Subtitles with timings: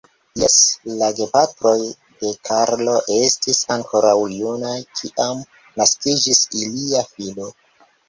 [0.43, 0.53] Jes,
[1.01, 1.73] la gepatroj
[2.23, 5.47] de Karlo, estis ankoraŭ junaj, kiam
[5.85, 7.57] naskiĝis ilia filo.